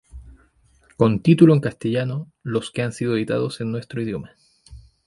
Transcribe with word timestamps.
Con 0.97 1.19
título 1.21 1.53
en 1.53 1.59
castellano, 1.59 2.31
los 2.41 2.71
que 2.71 2.81
han 2.81 2.91
sido 2.91 3.15
editados 3.15 3.61
en 3.61 3.71
nuestro 3.71 4.01
idioma. 4.01 4.35